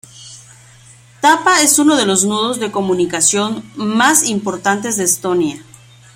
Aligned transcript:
Tapa 1.21 1.61
es 1.61 1.77
uno 1.77 1.95
de 1.95 2.07
los 2.07 2.25
nudos 2.25 2.59
de 2.59 2.71
comunicación 2.71 3.63
más 3.75 4.23
importantes 4.27 4.97
de 4.97 5.03
Estonia. 5.03 5.63